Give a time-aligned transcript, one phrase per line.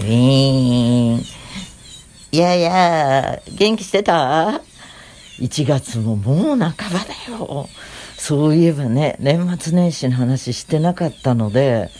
[0.00, 1.22] ウィーン。
[2.32, 4.60] いやいや、元気してた
[5.38, 6.74] ?1 月ももう半ばだ
[7.38, 7.68] よ。
[8.18, 11.90] そういえばね、年末年始の話してなかったので、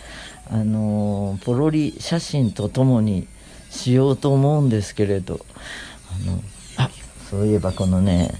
[0.51, 3.27] あのポロリ写真とともに
[3.71, 5.41] しようと思うんですけれど、
[6.11, 6.43] あの、
[6.77, 6.91] あ、
[7.31, 8.35] そういえばこのね、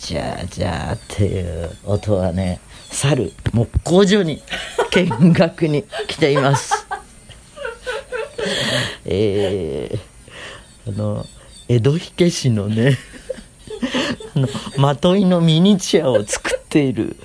[0.00, 2.60] じゃあじゃあっていう音はね、
[2.90, 4.42] 猿木工所に
[4.92, 6.87] 見学に来ています。
[9.10, 11.24] えー、あの
[11.66, 12.98] 江戸火消しのね
[14.36, 17.16] あのまといのミニチュアを作っている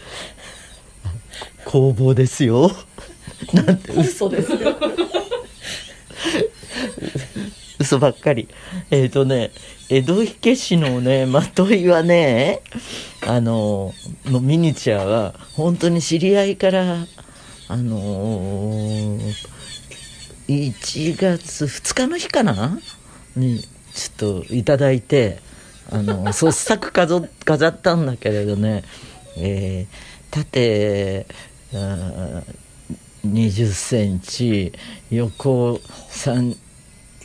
[1.65, 2.71] 工房ですよ。
[3.51, 4.57] なんて嘘ですよ。
[7.79, 8.47] 嘘ばっかり。
[8.89, 9.52] えっ、ー、とね、
[9.89, 12.61] 江戸火消しのね、まといはね、
[13.27, 13.93] あの、
[14.25, 17.05] のミニチュアは、本当に知り合いから、
[17.67, 19.52] あのー、
[20.47, 22.79] 1月2日の日かな？
[23.35, 23.59] に、
[23.93, 25.39] ちょっといただいて、
[25.89, 28.83] あの、 創作飾飾ったんだけれどね、
[29.38, 31.25] えー、縦、
[33.25, 34.73] 20センチ、
[35.09, 35.80] 横
[36.11, 36.55] 3、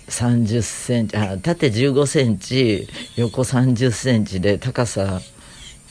[0.09, 5.21] 30センチ、あ、縦15センチ、横30センチで高さ、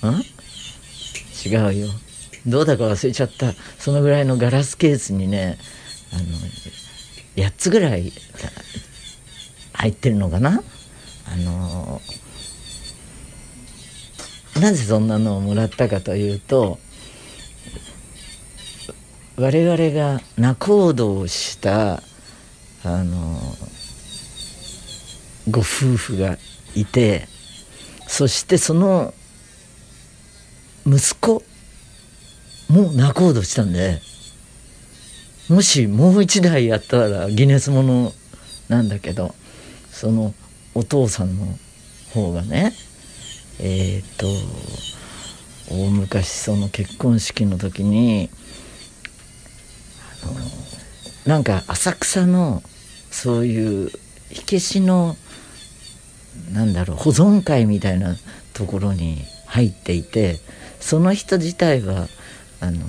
[0.03, 0.23] ん
[1.45, 1.87] 違うよ。
[2.45, 3.53] どうだか忘れちゃった。
[3.77, 5.57] そのぐらいのガラスケースにね、
[6.13, 6.23] あの、
[7.37, 8.11] 8つぐらい
[9.73, 10.61] 入ってるのかな？
[11.29, 12.01] あの、
[14.59, 16.79] なぜそんなのをもらったかというと、
[19.35, 22.01] 我々が仲人をした
[22.83, 23.39] あの
[25.51, 26.39] ご夫婦が
[26.73, 27.27] いて
[28.07, 29.13] そしてその
[30.87, 31.43] 息子
[32.67, 34.01] も仲人したんで
[35.49, 38.13] もしもう一台やったらギネスもの
[38.69, 39.33] なんだけど
[39.89, 40.33] その
[40.73, 41.45] お父さんの
[42.13, 42.73] 方がね
[43.59, 44.27] えっ、と
[45.69, 48.29] 大昔その結婚式の時に
[50.23, 50.33] あの
[51.25, 52.61] なんか浅草の
[53.09, 53.91] そういう
[54.29, 55.15] 火消しの
[56.51, 58.15] なんだろう保存会みたいな
[58.53, 60.39] ところに入っていて
[60.79, 62.07] その人自体は
[62.59, 62.79] あの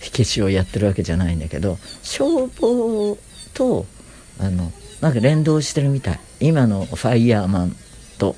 [0.00, 3.16] 火消しをやってるわけじゃないんだけど消防
[3.54, 3.86] と
[4.38, 6.20] あのなんか連動してるみたい。
[6.40, 7.76] 今のファイヤーマン
[8.18, 8.36] と。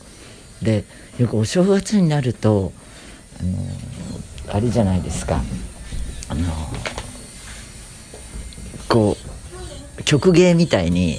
[0.61, 0.84] で
[1.19, 2.72] よくお正月になると
[3.41, 5.41] あのあれじゃないですか。
[6.28, 6.43] あの
[8.89, 9.17] こ
[9.99, 11.19] う曲芸みたいに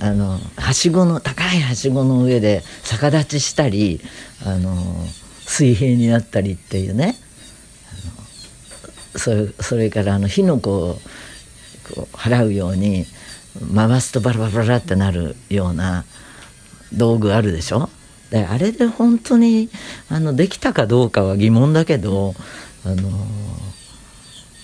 [0.00, 4.00] あのはしごの高いはしごの上で逆立ちしたり
[4.44, 4.76] あの
[5.46, 7.16] 水平になったりっていうね。
[9.18, 10.98] それそれからあの火の粉を
[12.12, 13.06] 払うように
[13.74, 16.04] 回すとバラバラバラってなるような
[16.92, 17.90] 道具あるでしょ？
[18.30, 19.70] であれで本当に
[20.10, 22.34] あのできたかどうかは疑問だけど
[22.84, 23.10] あの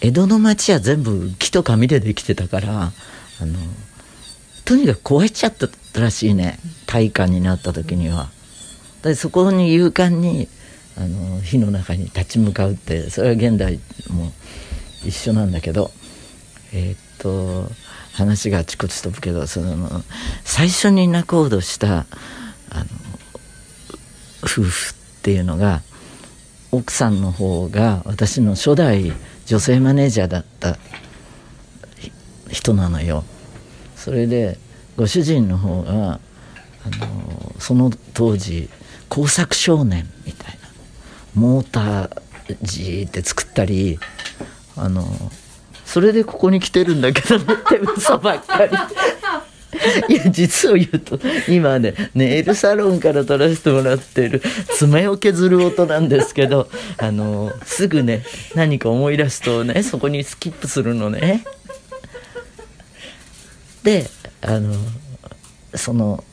[0.01, 2.93] 江戸の町は全部木と紙でできてたから
[3.41, 3.59] あの
[4.65, 8.29] とにかく壊しちゃったらしいね大火になった時には。
[9.03, 10.49] でそこに勇敢に
[10.97, 14.33] あの火の中に立ち向かうってそれは現代も
[15.05, 15.91] 一緒なんだけど
[16.73, 17.71] えー、っと
[18.13, 20.03] 話があちこち飛ぶけどその
[20.45, 22.07] 最初に仲人した
[22.71, 22.85] あの
[24.43, 25.83] 夫婦っていうのが
[26.71, 29.13] 奥さんの方が私の初代
[29.47, 30.77] 女性マネージャーだった
[32.51, 33.25] 人なのよ。
[33.97, 34.59] それで
[34.97, 36.19] ご主人の方があ
[36.99, 38.69] のその当時
[39.09, 40.54] 工作少年みたいな。
[41.35, 42.23] モーター
[42.63, 43.99] ジーって作ったり
[44.77, 45.05] あの
[45.85, 48.73] それでここに来てるんだけどねって嘘ばっかり
[50.09, 51.19] いや実を言うと
[51.49, 54.43] 今ねネイルサロンから撮らせてもらってる
[54.77, 58.25] 爪を削る音なんですけどあのすぐね
[58.55, 61.45] 何か思い出すとねそこにスキップするのね。
[63.83, 64.09] で
[64.41, 64.75] あの
[65.75, 66.25] その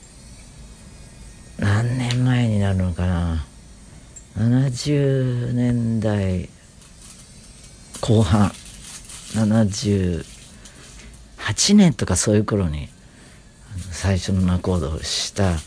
[1.59, 3.45] 何年前になるのかな
[4.37, 6.49] 70年代
[8.01, 8.51] 後半。
[9.33, 10.25] 78
[11.75, 12.89] 年とかそういう頃に
[13.91, 15.57] 最初の仲人をした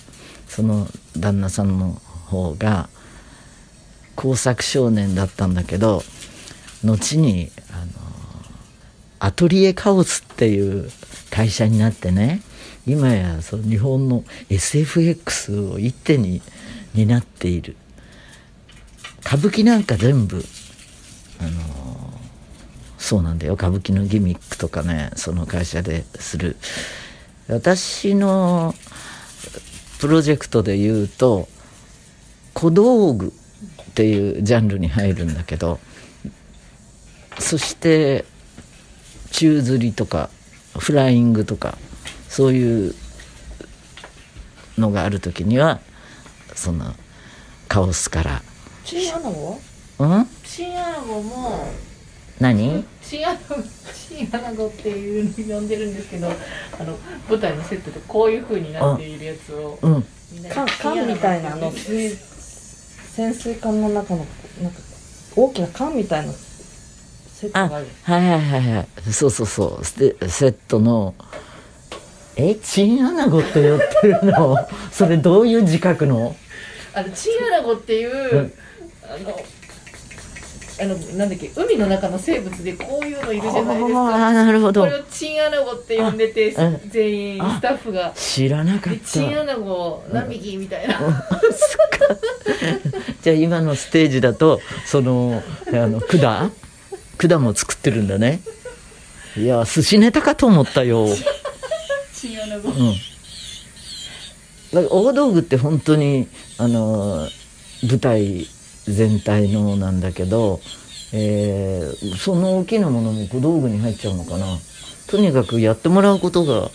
[0.46, 1.92] その旦那さんの
[2.26, 2.88] 方が
[4.14, 6.02] 工作少年だったんだけど
[6.84, 7.92] 後にあの
[9.18, 10.90] アトリエカオスっていう
[11.30, 12.42] 会社になってね
[12.86, 16.42] 今やその日本の SFX を一手に
[16.94, 17.76] 担っている。
[19.26, 20.44] 歌舞伎なんか全部
[21.40, 21.50] あの
[22.98, 23.54] そうなんだよ。
[23.54, 26.56] 歌舞伎のギミックとかねその会社でする。
[27.48, 28.74] 私の
[29.98, 31.48] プロジェクトで言うと
[32.54, 33.32] 小道具
[33.90, 35.78] っていうジャンルに入るんだけど
[37.38, 38.24] そして
[39.30, 40.30] 宙吊りとか
[40.78, 41.76] フライングとか
[42.28, 42.94] そういう
[44.78, 45.80] のがある時には
[46.54, 46.94] その
[47.68, 48.42] カオスから
[48.84, 49.58] チンアナゴ？
[49.98, 50.26] うん？
[50.44, 51.66] チンアナゴも
[52.40, 52.84] 何？
[53.02, 53.56] チンアナゴ
[54.08, 56.96] チンアナゴっていうの呼んでるんですけどあの
[57.28, 60.04] 舞台のセットでこういう風になっているやつをうん。
[60.32, 64.26] みんな缶缶みたいなあの水潜水艦の中の
[64.60, 64.78] なんか
[65.36, 69.12] 大きな缶みたいなセットあがあるはいはいはいはい。
[69.12, 69.84] そうそうそう。
[69.84, 71.14] セセットの
[72.36, 72.56] え？
[72.56, 74.56] チンアナゴって言ってるの？
[74.90, 76.34] それどういう自覚の？
[76.94, 78.52] あのチンアナゴっていう、うん
[79.14, 79.40] あの
[80.80, 84.00] あのなんだっけ海の中の生物でこういうのいるじゃないですか。
[84.00, 84.80] ああなるほど。
[84.80, 88.12] これをチンアナゴって呼んでてあうん全員スタッフが。
[88.16, 90.98] 知らなかっでチンアたナゴ何匹みたいな。
[93.22, 96.52] じゃあ今のステージだとそのあの管？
[97.16, 98.40] 管も作ってるんだね。
[99.36, 101.06] いや寿司ネタかと思ったよ。
[102.12, 102.70] チンアナゴ。
[102.70, 102.72] う
[104.82, 106.26] から大道具って本当に
[106.58, 107.28] あの
[107.84, 108.48] 舞台
[108.86, 110.60] 全体のなんだけど、
[111.12, 114.46] えーその大きなものも小道具に入っちゃうのかな。
[115.06, 116.70] とにかくやってもらうことが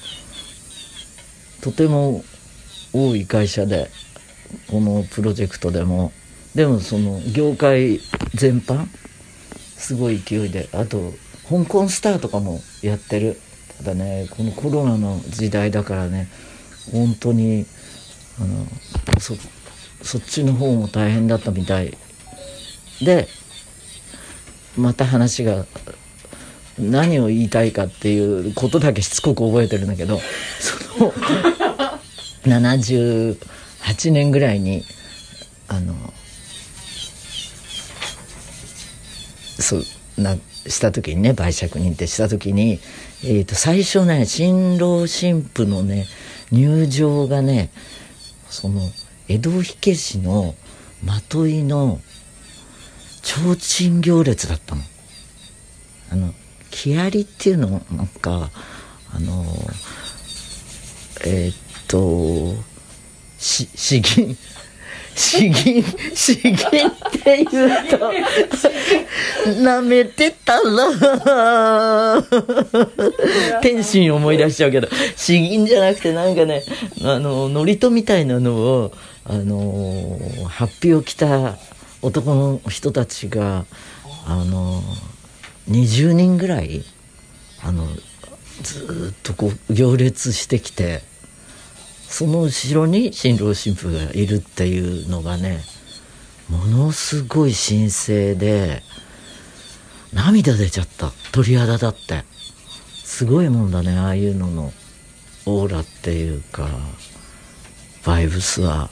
[1.62, 2.24] とても
[2.94, 3.90] 多い会社で
[4.70, 6.12] このプロジェクトでも。
[6.56, 8.00] でもその業界
[8.34, 8.88] 全般
[9.78, 11.14] すごい勢いであと
[11.48, 13.40] 香港スターとかもやってる。
[13.78, 16.28] ただねこのコロナの時代だからね
[16.92, 17.66] 本当に
[18.42, 18.66] あの
[19.20, 19.36] そ
[20.02, 21.98] そっちの方も大変だったみたい。
[23.02, 23.28] で
[24.78, 25.66] また話が
[26.78, 30.20] 何を言いたいかっていうことだけしつこく覚えてるんだけど
[30.60, 31.14] その
[32.44, 33.38] 78
[34.12, 34.86] 年ぐらいに
[35.68, 35.94] あの
[39.60, 39.84] そう
[40.18, 40.38] な
[40.68, 42.80] した時にね売借人ってした時に、
[43.24, 46.06] えー、と最初ね新郎新婦のね
[46.52, 47.72] 入場がね
[48.50, 48.82] その
[49.30, 50.56] 江戸火消しの
[51.04, 52.02] まといの
[53.22, 54.82] 提灯行列だったの。
[56.12, 56.34] あの
[56.72, 58.50] 木遣りっていうのなんか
[59.14, 59.46] あの
[61.26, 61.56] えーっ
[61.88, 62.56] と
[63.38, 64.36] し詩吟
[65.16, 65.84] 詩吟
[66.16, 66.58] 詩吟っ
[67.24, 68.12] て言うと
[69.62, 72.24] なめてたら
[73.62, 76.64] 天心思い出しちゃうけど詩吟じゃなくてなんかね
[77.04, 78.92] あの祝詞みたいなのを
[79.30, 81.58] あのハッピーを着た
[82.02, 83.66] 男の人たちが
[84.26, 84.82] あの
[85.70, 86.84] 20人ぐらい
[87.64, 87.86] あの
[88.64, 91.02] ずっとこう行列してきて
[92.08, 95.62] その後ろに新郎新婦がいるっていうのがね
[96.50, 98.82] ものすごい神聖で
[100.12, 101.12] 涙出ちゃった。
[101.32, 102.24] 鳥肌だって。
[103.04, 103.96] すごいもんだね。
[103.98, 104.74] ああいうのの
[105.46, 106.68] オーラっていうか
[108.06, 108.90] バイブスは、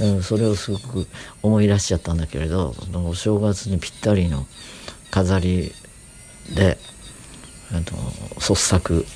[0.00, 1.06] うん、それをすごく
[1.42, 4.46] 思い出しちゃったんだけれどお正月にぴったりの
[5.10, 5.72] 飾り
[6.54, 6.78] で
[7.70, 9.06] あの創作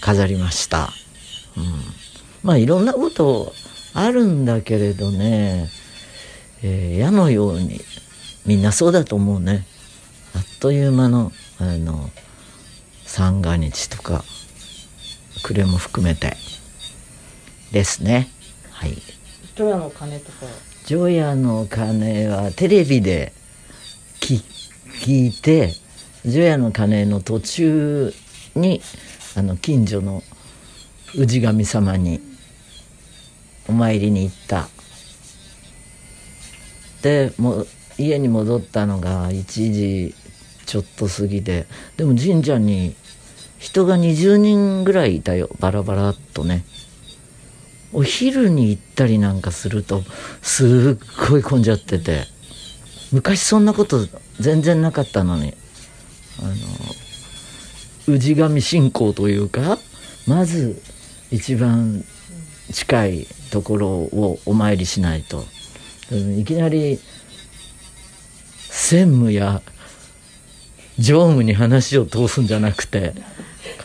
[0.00, 0.90] 飾りました、
[1.56, 1.64] うん、
[2.42, 3.52] まあいろんなこと
[3.94, 5.68] あるんだけれどね、
[6.62, 7.80] えー矢のように
[8.46, 9.66] みんなそうだと思うね。
[10.34, 12.10] あっという間のあの
[13.06, 14.24] 三が日とか
[15.44, 16.36] 暮れも含めて
[17.72, 18.28] ですね。
[18.70, 18.96] はい。
[19.56, 20.46] 除夜の鐘とか
[20.84, 23.32] 除夜の鐘はテレビで
[24.20, 24.42] 聞
[25.00, 25.70] 聞いて
[26.24, 28.12] 除夜の鐘の途中
[28.56, 28.82] に
[29.36, 30.22] あの近所の
[31.14, 32.20] 氏神様に
[33.68, 34.68] お参りに行った。
[37.02, 37.66] でも
[37.98, 40.14] 家に戻ったのが1時
[40.66, 42.96] ちょっと過ぎででも神社に
[43.58, 45.48] 人が20人ぐらいいたよ。
[45.60, 46.64] バラバラっとね。
[47.94, 50.02] お昼に行ったりなんかすると
[50.42, 52.24] すっごい混んじゃってて
[53.12, 54.06] 昔そんなこと
[54.40, 55.54] 全然なかったのに
[56.40, 56.42] あ
[58.08, 59.78] の氏神信仰というか
[60.26, 60.82] まず
[61.30, 62.04] 一番
[62.72, 65.44] 近いところをお参りしないと。
[66.38, 66.98] いきなり
[68.68, 69.62] 専務や
[70.98, 73.14] 常務に話を通すんじゃなくて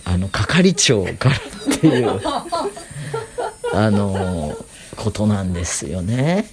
[0.04, 2.20] あの係長からっていう。
[3.74, 4.56] あの
[4.96, 6.46] ことなんですよね。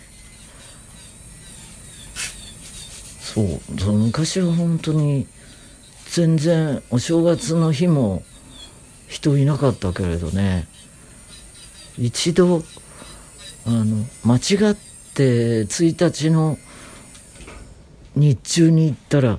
[3.20, 3.80] そう。
[3.80, 5.26] そ昔は本当に
[6.10, 8.22] 全然お正月の日も
[9.08, 10.66] 人いなかったけれどね。
[11.98, 12.62] 一度
[13.66, 14.76] あの間違っ
[15.14, 16.58] て1日の
[18.14, 19.38] 日中に行ったら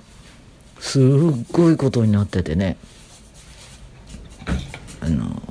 [0.80, 1.04] すっ
[1.52, 2.78] ごいことになっててね。
[5.02, 5.42] あの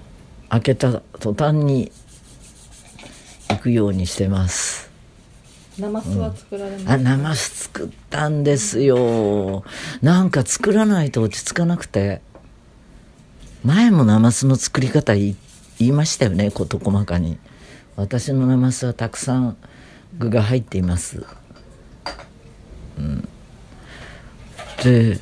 [0.48, 1.90] 開けた途端に
[3.66, 4.88] くようにしてます。
[5.78, 9.64] ナマスは作られます、あナマス作ったんですよ。
[10.02, 12.22] なんか作らないと落ち着かなくて。
[13.64, 15.36] 前もナマスの作り方言い
[15.78, 16.52] 言いましたよね。
[16.52, 17.38] 事細かに。
[17.96, 19.56] 私のナマスはたくさん
[20.18, 21.24] 具が入っています、
[22.98, 23.26] うん、
[24.84, 25.18] で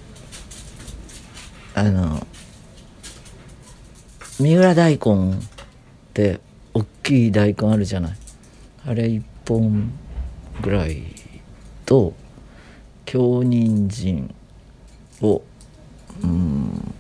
[1.75, 2.27] あの
[4.41, 5.37] 三浦大根っ
[6.13, 6.41] て
[6.75, 8.17] 大きい大根あるじゃない
[8.87, 9.93] あれ一本
[10.61, 11.03] ぐらい
[11.87, 12.15] と
[13.05, 14.35] 京人参
[15.21, 15.43] を
[16.23, 16.95] うん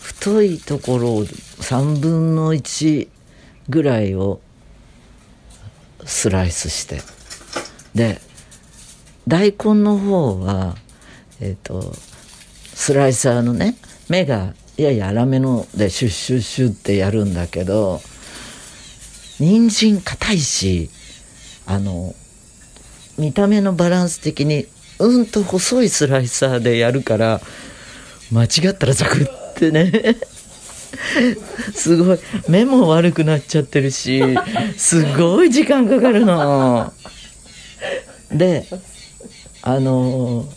[0.00, 3.08] 太いところを3分の1
[3.68, 4.40] ぐらいを
[6.04, 7.00] スライスして。
[7.94, 8.20] で
[9.28, 10.76] 大根の方は
[11.40, 11.94] えっ、と
[12.74, 13.76] スライサーのね
[14.08, 18.00] 目がやや粗めのでシュッシュッシュッってやるんだけど
[19.44, 20.88] 人参硬いし
[21.66, 22.14] あの
[23.18, 24.66] 見た目のバランス的に
[24.98, 27.40] うんと細いスライサーでやるから
[28.32, 30.16] 間違ったらザクってね。
[31.74, 32.18] すごい。
[32.48, 34.22] 目も悪くなっちゃってるし
[34.76, 36.92] すごい時間かかるの。
[38.32, 38.66] で
[39.62, 40.48] あの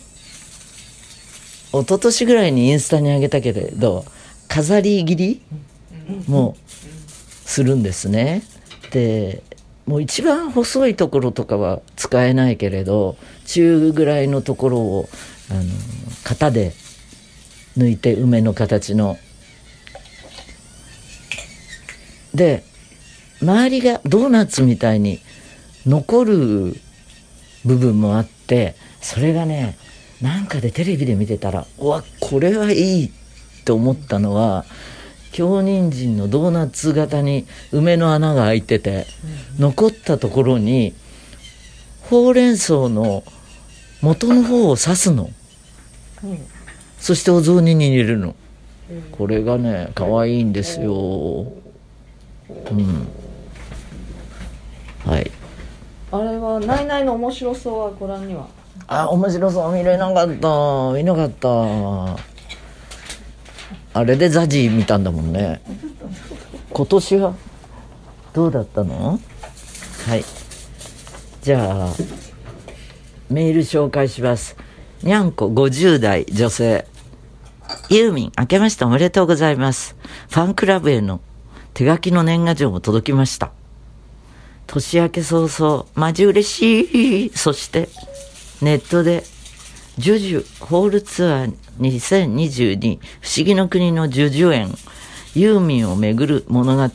[1.72, 4.06] 一昨年ぐらいにインスタにあげたけれど
[4.48, 5.42] 飾り切り
[6.26, 6.56] も
[7.44, 8.42] するんですね。
[8.90, 9.42] で
[9.86, 13.16] もう一番細いところとかは使えないけれど
[13.46, 15.08] 中ぐらいのところを
[15.50, 15.62] あの
[16.24, 16.72] 型で
[17.76, 19.16] 抜いて梅の形の。
[22.34, 22.62] で
[23.40, 25.20] 周りがドーナツみたいに
[25.86, 26.74] 残る
[27.64, 29.78] 部分もあってそれがね
[30.20, 33.12] なんかでテレビで見てたらうわこれはいい
[33.64, 34.64] と思ったのは
[35.32, 39.06] 京人参のドーナツ型に梅の穴が開いてて
[39.58, 40.94] 残ったところに
[42.10, 43.22] ほうれん草の
[44.00, 45.30] 元の方を刺すの。
[46.24, 46.38] うん。
[46.98, 48.34] そしてお雑煮に入れるの。
[49.12, 50.92] これがね可愛いんですよ。
[50.92, 53.08] うん。
[55.04, 55.30] はい。
[56.10, 58.48] あれはナイナイの面白そうはご覧には。
[58.86, 59.74] あ面白そう。
[59.74, 60.92] 見れなかった。
[60.94, 62.37] 見なかった
[63.94, 65.60] あれでザジー見たんだもんね。
[66.70, 67.34] 今年は？
[68.32, 69.18] どうだったの？
[70.06, 70.24] はい。
[71.42, 71.94] じゃあ
[73.30, 74.56] メール紹介します。
[75.02, 76.86] にゃんこ50代女性
[77.88, 79.96] ユーミン明けましておめでとうございます。
[80.30, 81.20] ファンクラブへの
[81.74, 83.52] 手書きの年賀状も届きました。
[84.66, 87.30] 年明け早々マジ嬉しい。
[87.30, 87.88] そして
[88.60, 89.24] ネットで
[89.98, 94.72] ジュジュホールツアー2022不思議の国のジュジュ園
[95.34, 96.90] ユーミンをめぐる物語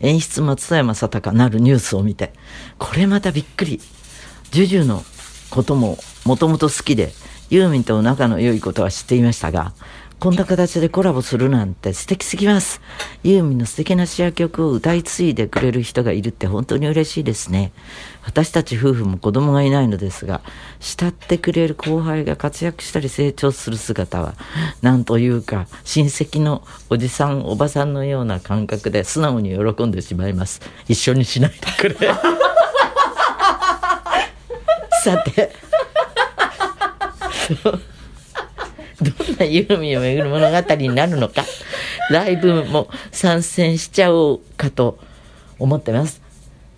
[0.00, 2.32] 演出松山さたかなるニュースを見て
[2.78, 3.80] これまたびっくり。
[4.52, 5.02] ジュジュの
[5.50, 7.10] ことももともと好きで
[7.50, 9.72] ユーミンと仲の良いことは知っていましたが
[10.18, 12.80] こんな形でコラボするなんて素敵すぎます。
[13.22, 17.70] ユーミンの素敵な詩や曲を歌い継いでくれる人がいるって本当に嬉しいですね。
[18.24, 20.40] 私たち夫婦も子供がいないのですが、
[20.80, 24.34] 慕ってくれる後輩が活躍したり成長する姿は、
[24.80, 30.62] なんというか、親戚のおじさん、おばさんのような感覚で素直に喜んでしまいます。
[30.88, 31.96] 一緒にしないでくれ。
[35.04, 35.52] さて、
[39.00, 41.44] どんなユーミンをめぐる物語になるのか、
[42.10, 44.98] ライブも参戦しちゃおうかと
[45.58, 46.22] 思ってます。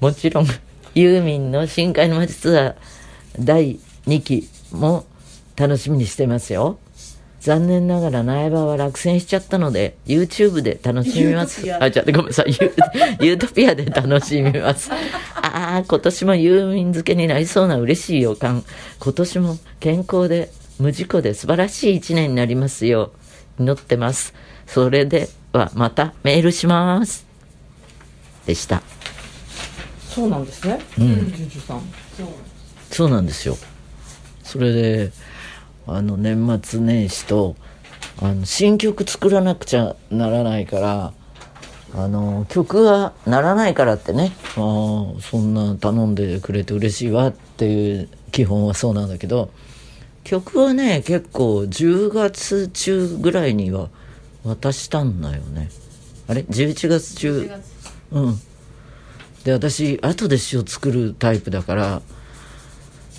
[0.01, 0.47] もちろん、
[0.95, 2.75] ユーミンの深海の街ツアー
[3.39, 5.07] 第2期も
[5.57, 6.79] 楽しみにしてますよ。
[7.41, 11.63] 残念ながら苗場は落選しちゃったので、YouTube で楽しみます。
[11.81, 12.51] あ、じゃあごめんなさい。
[12.51, 12.75] ユ
[13.21, 14.91] ユートピアで楽しみます。
[14.91, 18.65] ああ、今年もユーミン漬けになりそうな嬉しい予感。
[18.99, 23.13] 今年も健康で無事故で素晴らしい一年になりますよ
[23.59, 24.35] う祈ってます。
[24.67, 27.27] それではまたメールします。
[28.47, 28.83] でした。
[30.09, 31.83] そうなんですねうんジュジュさん
[32.91, 33.57] そうなんですよ。
[34.43, 35.13] それで、
[35.87, 37.55] あの、年末年始と、
[38.21, 41.13] あの、新曲作らなくちゃならないから、
[41.95, 49.51] あの、曲がならないからってね、ああ、そんな頼んでくれて嬉しいわっていう基本はそうなんだけど、
[50.29, 53.89] 曲はね、結構10月中ぐらいには
[54.45, 55.71] 渡したんだよね。
[56.29, 57.65] あれ？11月中？4月
[58.13, 58.41] うん。
[59.45, 62.03] で私後で詩を作るタイプだから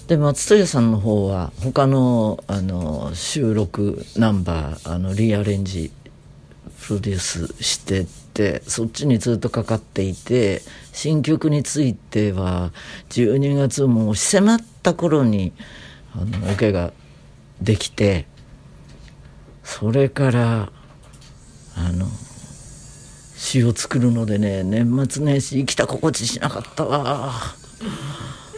[0.07, 5.91] で松任谷さんの方は他のあの収録ナンバーあのリアレンジ
[6.85, 10.61] プロデュースしてってそっちにずっとかかっていて
[10.91, 12.71] 新曲については
[13.09, 15.53] 12月も迫った頃に
[16.19, 16.91] あのオケが
[17.61, 18.25] できて
[19.63, 20.71] それから
[21.75, 22.07] あの
[23.37, 27.31] 詩を作るのでね年末年始生きた心地しなかったわ。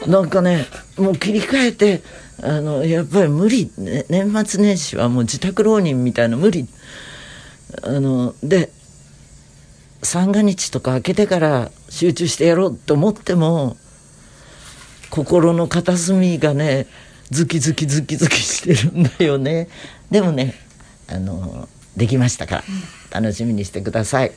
[0.08, 0.65] なんかね
[0.98, 2.01] もう切り替えて
[2.41, 6.68] あのやっぱり無理、ね、年末年始はもう自宅浪人みたいな無理。
[7.84, 8.72] あので
[10.01, 13.77] 三が日とか明けてから集中してやろうと思っても
[15.12, 16.88] 心の片隅がね
[17.31, 19.69] ズキズキズキズキしてるんだよね。
[20.11, 20.53] でもね
[21.07, 22.63] あのできましたか
[23.11, 23.21] ら。
[23.21, 24.33] 楽しみにしてください。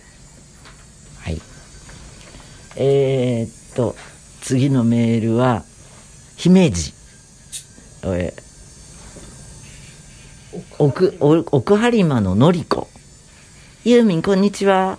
[1.18, 1.40] はい。
[2.76, 3.96] えー、っと
[4.42, 5.64] 次のメールは
[6.36, 6.94] 姫路。
[8.04, 8.32] え
[10.78, 12.88] 奥奥奥播磨ののりこ
[13.82, 14.98] ユーミンこんにちは。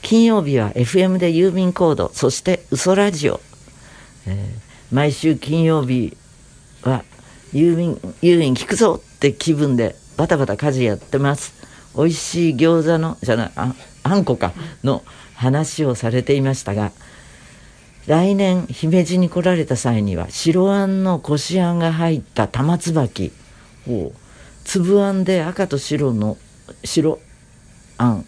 [0.00, 3.40] 金曜日は FM で郵便コードそして嘘ラジオ、
[4.26, 6.18] えー毎週金曜日
[7.52, 11.54] 郵便郵便聞くぞって気分でバタバタ家事やってます。
[11.96, 15.02] 美味しい餃子のじゃないああんこかの
[15.34, 16.92] 話をされていましたが
[18.06, 23.32] 来年姫路に来られた際には白あんのこしあんが入った玉椿。
[23.88, 24.12] を
[24.64, 26.38] 粒あんで赤と白の
[26.84, 27.18] 白
[27.98, 28.24] あん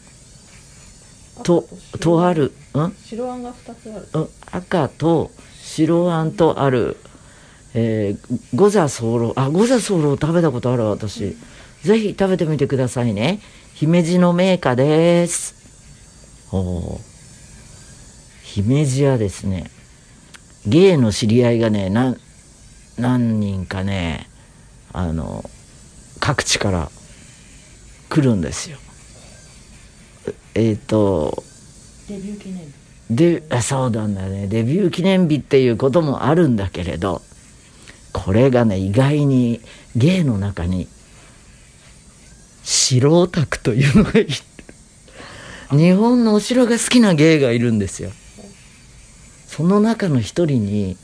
[1.44, 1.64] と
[2.00, 2.92] とあるん？
[3.04, 4.08] 白あんが2つある。
[4.14, 6.96] うん赤と白あんとある、
[7.74, 11.36] えー、五座候あ五座候食べたことある私、
[11.82, 13.40] ぜひ食べてみてくださいね。
[13.74, 15.54] 姫路の名家です。
[16.52, 17.00] おお
[18.42, 19.70] 姫路はですね。
[20.66, 22.16] 芸の知り合いがね何
[22.96, 24.28] 何人かね
[24.92, 25.44] あの
[26.20, 26.90] 各地から
[28.08, 28.78] 来るんですよ。
[30.54, 31.42] えっ、と
[32.08, 32.72] デビュー記念日。
[33.10, 34.46] であそうなんだね。
[34.46, 37.20] デビュー記念日っていうこともあるんだけれど
[38.14, 39.60] これがね意外に
[39.96, 40.86] 芸の中に
[42.62, 44.28] 城オタクというのがいる。
[45.70, 48.10] 日本のお城が好きな芸がいるんですよ。
[49.48, 50.96] その中の一人に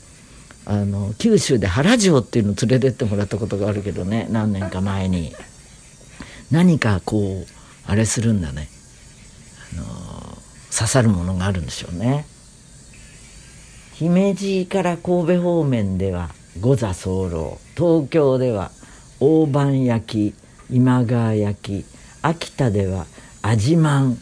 [0.65, 5.35] あの九州で原城っていうのを連れてってもらったことがあるけどね何年か前に。
[6.49, 7.47] 何かこう
[7.85, 8.69] あれするんだね。
[9.73, 9.83] あの
[10.73, 12.25] 刺さるものがあるんでしょうね。
[13.95, 18.71] 姫路から神戸方面では五座候東京では
[19.19, 20.35] 大判焼き
[20.69, 21.85] 今川焼き
[22.21, 23.05] 秋田では
[23.41, 24.17] 味まん。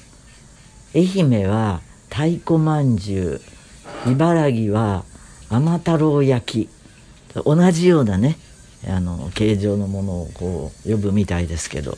[0.96, 3.42] 愛媛は太鼓まんじゅ
[4.06, 5.04] う茨城は
[5.50, 6.70] 甘太郎焼き。
[7.46, 8.38] 同じようなね
[8.88, 11.98] あの形状のものをこう呼ぶみたいですけど。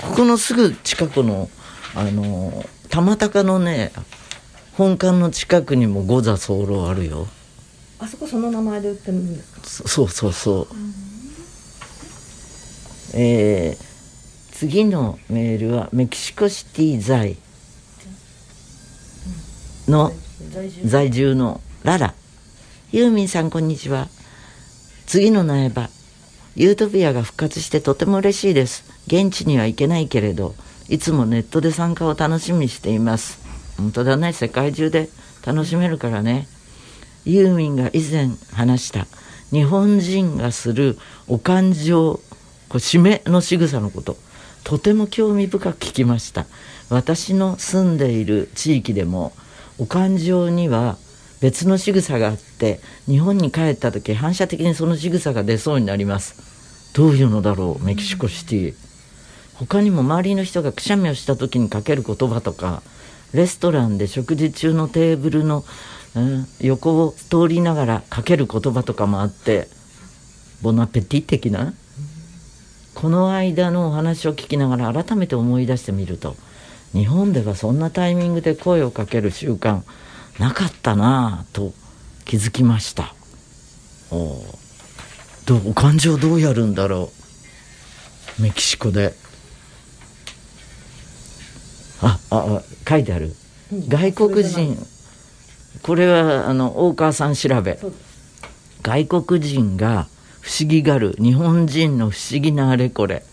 [0.00, 1.48] ここのすぐ近くの
[1.94, 3.92] あの玉高のね
[4.72, 7.28] 本館の近くにも五座候あるよ。
[8.02, 9.60] あそこその名前で売ってるんですか？
[9.64, 10.66] そそうそうそう、
[13.14, 13.92] えー
[14.52, 17.36] 次のメールはメキシコシティ在。
[19.88, 20.12] の
[20.84, 22.14] 在住のララ。
[22.92, 24.06] ユーミンさんこんにちは。
[25.06, 25.90] 次の苗場。
[26.54, 28.84] ユートピアが復活してとても嬉しいです。
[29.08, 30.54] 現地には行けないけれど
[30.88, 33.40] いつもネットで参加を楽しみにしています。
[33.78, 34.32] 本当だね。
[34.32, 35.08] 世界中で
[35.44, 36.46] 楽しめるからね。
[37.24, 39.06] ユーミンが以前話した
[39.50, 42.14] 日本人がするお感情
[42.68, 44.16] こう締めの仕草のこと
[44.64, 46.46] とても興味深く聞きました
[46.88, 49.32] 私の住んでいる地域でも
[49.78, 50.96] お感情には
[51.40, 58.74] 別の仕草があって日本に帰った時反射的にその仕草が出そうになりますどういうのだろうメキシコシティ
[59.54, 62.82] 他にも周りの人がくしゃみをした時にかける言葉とか
[63.32, 65.64] レストランで食事中のテーブルの、
[66.14, 66.46] うん。
[66.60, 69.68] 横を通りながらかける言葉とかもあって
[70.62, 71.74] ボナペティ的な？
[72.94, 76.36] この間のお話を聞きながら改めて思い出してみると
[76.92, 79.80] 日本ではそんなタイミングで声をかける習慣
[80.38, 81.72] なかったなぁと
[82.24, 83.14] 気づきました。
[84.10, 84.40] おう
[85.46, 87.10] どうお感情どうやるんだろ
[88.38, 88.42] う？
[88.42, 89.14] メキシコで。
[92.02, 93.34] あああ書いてある。
[93.88, 94.76] 外国人
[95.80, 97.78] これはあの大川さん調べ。
[98.82, 100.08] 外国人が
[100.40, 103.24] 不思議がる日本人の不思議なあれこれ。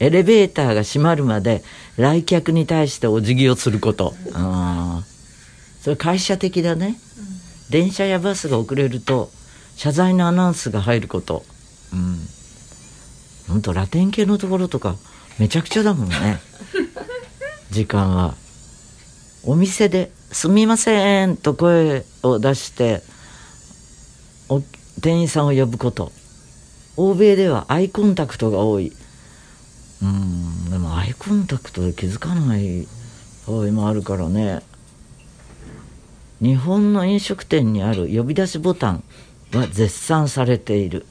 [0.00, 1.62] エレベーターが閉まるまで
[1.96, 4.14] 来客に対してお辞儀をすること。
[5.80, 6.98] それ会社的だね。
[7.70, 9.30] 電車やバスが遅れると
[9.76, 11.44] 謝罪のアナウンスが入ること。
[11.92, 12.18] うん。
[13.48, 14.96] ほんとラテン系のところとか
[15.38, 16.40] めちゃくちゃだもんね。
[17.70, 18.34] 時間は
[19.44, 23.02] お店で「すみません」と声を出して
[24.48, 24.62] お
[25.00, 26.12] 店員さんを呼ぶこと。
[26.96, 28.92] 欧米ではアイコンタクトが多い。
[30.02, 32.86] うんでもアイコンタクトで気づかない
[33.46, 34.62] 場合もあるからね。
[36.40, 39.04] 日本の飲食店にある呼び出しボタン
[39.52, 41.06] は絶賛されている。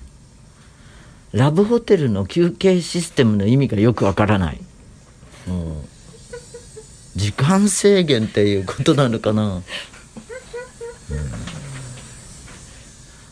[1.34, 4.62] ラブホテルの休憩システムの意味がよくわからない、
[5.48, 5.86] うん、
[7.18, 9.64] 時間制限っていうことなのかな、うん。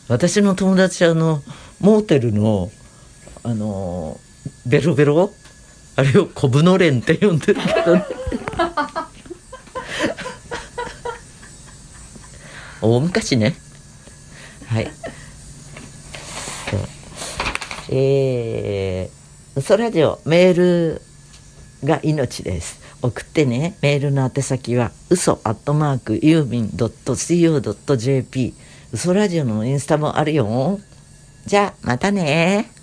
[0.08, 1.40] 私の友達あの
[1.80, 2.72] モーテルの
[3.44, 4.18] あの
[4.66, 5.32] ベロベロ？
[5.94, 8.04] あれをコブのれんって呼んでるけどね。
[12.82, 13.56] 大昔ね。
[14.66, 14.90] はい。
[17.88, 21.02] えー、そラジオメール
[21.84, 22.85] が命です。
[23.06, 23.76] 送ってね。
[23.82, 28.54] メールの宛先は嘘アットマークユーミン .co.jp
[28.92, 30.80] 嘘ラジオのインスタもあるよ。
[31.46, 32.75] じゃあまたね。